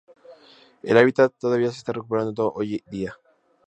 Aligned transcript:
El 0.81 0.97
hábitat 0.97 1.31
todavía 1.37 1.71
se 1.71 1.77
está 1.77 1.91
recuperando 1.91 2.51
hoy 2.55 2.83
día. 2.89 3.15